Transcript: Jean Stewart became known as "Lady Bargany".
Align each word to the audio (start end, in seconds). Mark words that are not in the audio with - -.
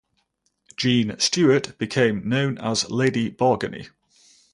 Jean 0.77 1.15
Stewart 1.19 1.77
became 1.77 2.27
known 2.27 2.57
as 2.57 2.89
"Lady 2.89 3.29
Bargany". 3.29 3.87